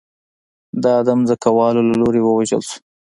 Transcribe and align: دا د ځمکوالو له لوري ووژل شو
دا 0.83 0.93
د 1.07 1.09
ځمکوالو 1.29 1.81
له 1.89 1.95
لوري 2.01 2.21
ووژل 2.23 2.61
شو 2.69 2.77